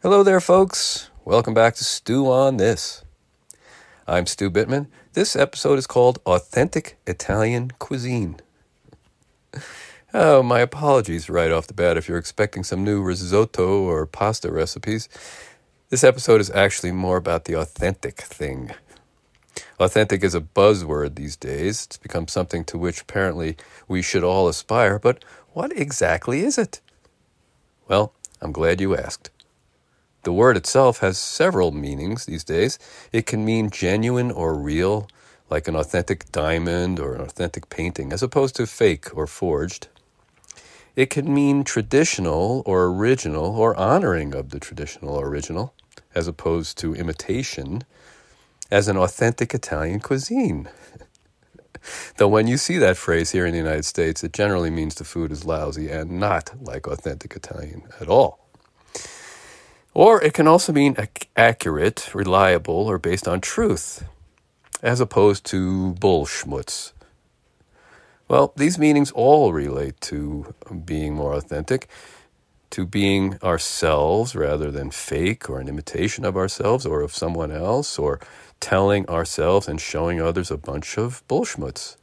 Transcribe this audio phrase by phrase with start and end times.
[0.00, 1.10] Hello there, folks.
[1.24, 3.04] Welcome back to Stew on This.
[4.06, 4.86] I'm Stu Bittman.
[5.14, 8.36] This episode is called Authentic Italian Cuisine.
[10.14, 14.52] Oh, my apologies right off the bat if you're expecting some new risotto or pasta
[14.52, 15.08] recipes.
[15.88, 18.70] This episode is actually more about the authentic thing.
[19.80, 21.86] Authentic is a buzzword these days.
[21.86, 23.56] It's become something to which apparently
[23.88, 25.24] we should all aspire, but
[25.54, 26.80] what exactly is it?
[27.88, 29.30] Well, I'm glad you asked.
[30.24, 32.78] The word itself has several meanings these days.
[33.12, 35.08] It can mean genuine or real,
[35.48, 39.88] like an authentic diamond or an authentic painting, as opposed to fake or forged.
[40.96, 45.72] It can mean traditional or original or honoring of the traditional or original,
[46.14, 47.84] as opposed to imitation,
[48.70, 50.68] as an authentic Italian cuisine.
[52.16, 55.04] Though when you see that phrase here in the United States, it generally means the
[55.04, 58.47] food is lousy and not like authentic Italian at all.
[59.98, 64.04] Or it can also mean ac- accurate, reliable, or based on truth,
[64.80, 66.92] as opposed to bullschmutz.
[68.28, 70.54] Well, these meanings all relate to
[70.84, 71.88] being more authentic,
[72.70, 77.98] to being ourselves rather than fake or an imitation of ourselves or of someone else,
[77.98, 78.20] or
[78.60, 81.96] telling ourselves and showing others a bunch of bullschmutz.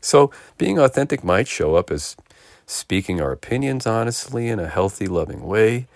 [0.00, 2.14] So, being authentic might show up as
[2.66, 5.88] speaking our opinions honestly in a healthy, loving way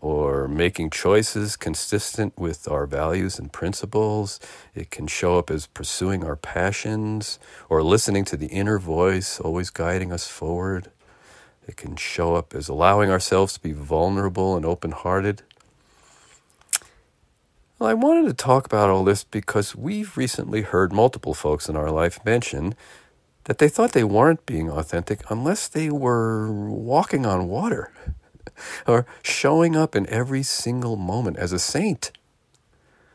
[0.00, 4.40] or making choices consistent with our values and principles.
[4.74, 9.70] It can show up as pursuing our passions or listening to the inner voice, always
[9.70, 10.90] guiding us forward.
[11.66, 15.42] It can show up as allowing ourselves to be vulnerable and open hearted.
[17.78, 21.76] Well, I wanted to talk about all this because we've recently heard multiple folks in
[21.76, 22.74] our life mention
[23.44, 27.92] that they thought they weren't being authentic unless they were walking on water
[28.86, 32.12] or showing up in every single moment as a saint.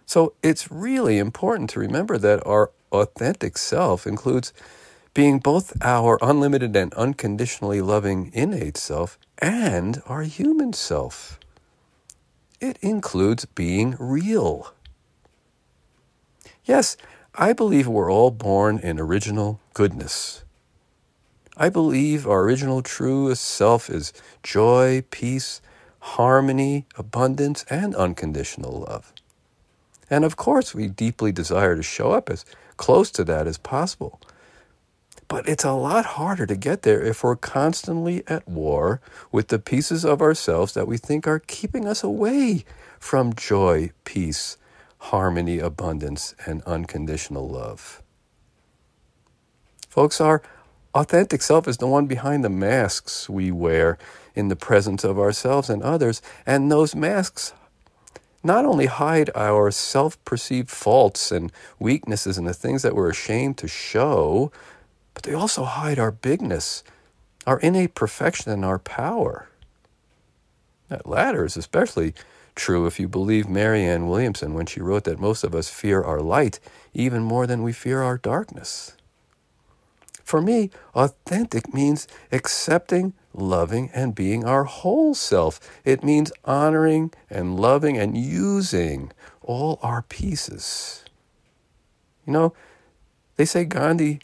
[0.05, 4.53] So it's really important to remember that our authentic self includes
[5.13, 11.39] being both our unlimited and unconditionally loving innate self and our human self.
[12.59, 14.73] It includes being real.
[16.65, 16.97] Yes,
[17.35, 20.43] I believe we're all born in original goodness.
[21.61, 25.61] I believe our original truest self is joy, peace,
[25.99, 29.11] harmony, abundance, and unconditional love.
[30.09, 32.45] And of course, we deeply desire to show up as
[32.77, 34.21] close to that as possible.
[35.27, 39.59] But it's a lot harder to get there if we're constantly at war with the
[39.59, 42.63] pieces of ourselves that we think are keeping us away
[42.99, 44.57] from joy, peace,
[44.97, 48.01] harmony, abundance, and unconditional love.
[49.89, 50.41] Folks, our
[50.93, 53.97] authentic self is the one behind the masks we wear
[54.35, 56.21] in the presence of ourselves and others.
[56.45, 57.53] And those masks
[58.43, 63.57] not only hide our self perceived faults and weaknesses and the things that we're ashamed
[63.57, 64.51] to show,
[65.13, 66.83] but they also hide our bigness,
[67.45, 69.49] our innate perfection, and our power.
[70.87, 72.13] That latter is especially
[72.55, 76.19] true if you believe Marianne Williamson when she wrote that most of us fear our
[76.19, 76.59] light
[76.93, 78.93] even more than we fear our darkness.
[80.29, 85.59] For me, authentic means accepting, loving, and being our whole self.
[85.83, 91.03] It means honoring and loving and using all our pieces.
[92.27, 92.53] You know,
[93.37, 94.19] they say Gandhi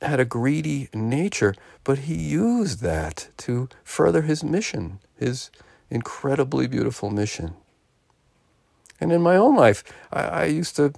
[0.00, 5.50] had a greedy nature, but he used that to further his mission, his
[5.90, 7.54] incredibly beautiful mission.
[9.00, 10.92] And in my own life, I, I used to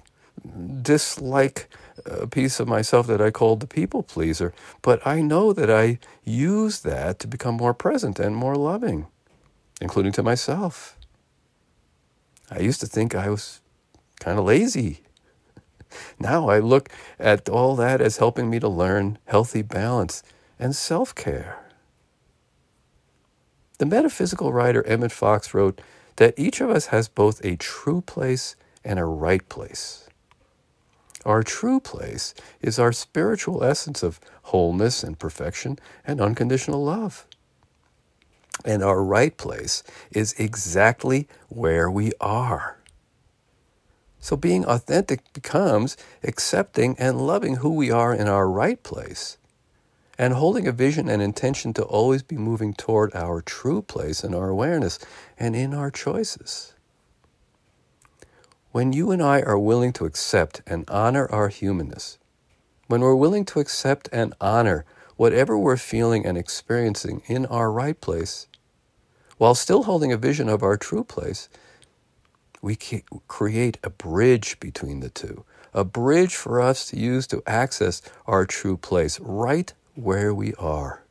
[0.83, 1.67] dislike
[2.05, 5.99] a piece of myself that I called the people pleaser, but I know that I
[6.23, 9.07] use that to become more present and more loving,
[9.81, 10.97] including to myself.
[12.49, 13.61] I used to think I was
[14.19, 15.01] kind of lazy.
[16.19, 20.21] Now I look at all that as helping me to learn healthy balance
[20.59, 21.59] and self care.
[23.77, 25.81] The metaphysical writer Emmett Fox wrote
[26.17, 30.09] that each of us has both a true place and a right place.
[31.27, 37.27] Our true place is our spiritual essence of wholeness and perfection and unconditional love.
[38.63, 42.77] And our right place is exactly where we are.
[44.21, 49.37] So being authentic becomes accepting and loving who we are in our right place
[50.17, 54.33] and holding a vision and intention to always be moving toward our true place in
[54.33, 54.97] our awareness
[55.37, 56.73] and in our choices.
[58.71, 62.17] When you and I are willing to accept and honor our humanness,
[62.87, 64.85] when we're willing to accept and honor
[65.15, 68.47] whatever we're feeling and experiencing in our right place,
[69.37, 71.47] while still holding a vision of our true place,
[72.61, 72.75] we
[73.27, 78.45] create a bridge between the two, a bridge for us to use to access our
[78.45, 81.03] true place right where we are.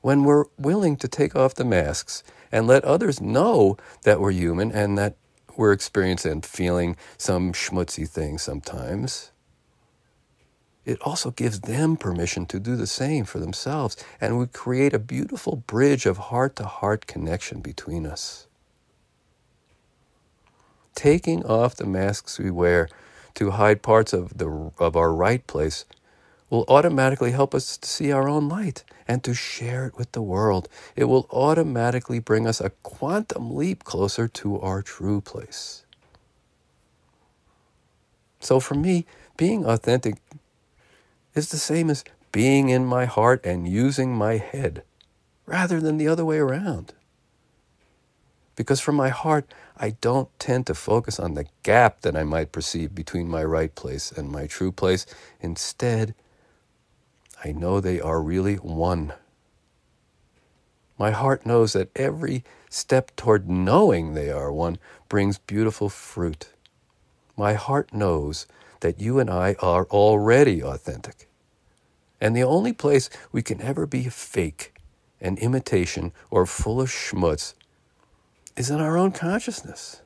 [0.00, 4.70] When we're willing to take off the masks and let others know that we're human
[4.70, 5.16] and that
[5.56, 9.32] we're experiencing and feeling some schmutzy thing sometimes,
[10.84, 13.96] it also gives them permission to do the same for themselves.
[14.20, 18.48] And we create a beautiful bridge of heart to heart connection between us.
[20.94, 22.88] Taking off the masks we wear
[23.34, 25.84] to hide parts of, the, of our right place
[26.52, 30.20] will automatically help us to see our own light and to share it with the
[30.20, 30.68] world.
[30.94, 35.86] It will automatically bring us a quantum leap closer to our true place.
[38.38, 39.06] So for me,
[39.38, 40.16] being authentic
[41.34, 44.82] is the same as being in my heart and using my head
[45.46, 46.92] rather than the other way around.
[48.56, 52.52] Because from my heart, I don't tend to focus on the gap that I might
[52.52, 55.06] perceive between my right place and my true place.
[55.40, 56.14] Instead,
[57.44, 59.12] I know they are really one.
[60.98, 64.78] My heart knows that every step toward knowing they are one
[65.08, 66.50] brings beautiful fruit.
[67.36, 68.46] My heart knows
[68.80, 71.28] that you and I are already authentic.
[72.20, 74.72] And the only place we can ever be fake,
[75.20, 77.54] an imitation, or full of schmutz
[78.56, 80.02] is in our own consciousness.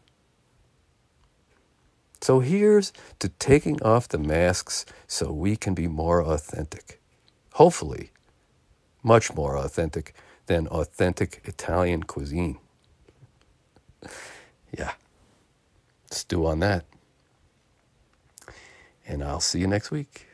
[2.23, 7.01] So here's to taking off the masks so we can be more authentic.
[7.57, 8.11] Hopefully,
[9.03, 10.15] much more authentic
[10.45, 12.59] than authentic Italian cuisine.
[14.77, 14.93] yeah,
[16.11, 16.85] stew on that
[19.09, 20.26] and I'll see you next week.